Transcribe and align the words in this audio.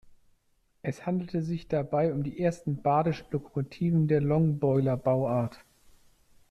Es 0.81 1.05
handelte 1.05 1.43
sich 1.43 1.67
dabei 1.67 2.11
um 2.11 2.23
die 2.23 2.39
ersten 2.39 2.81
badischen 2.81 3.27
Lokomotiven 3.29 4.07
der 4.07 4.19
Longboiler-Bauart. 4.19 5.63